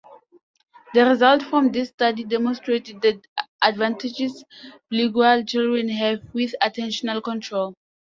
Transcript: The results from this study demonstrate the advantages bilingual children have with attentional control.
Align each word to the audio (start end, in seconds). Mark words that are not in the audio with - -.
The 0.95 1.05
results 1.05 1.45
from 1.45 1.71
this 1.71 1.89
study 1.89 2.23
demonstrate 2.23 2.85
the 3.03 3.21
advantages 3.61 4.43
bilingual 4.89 5.43
children 5.45 5.89
have 5.89 6.21
with 6.33 6.55
attentional 6.59 7.21
control. 7.23 7.75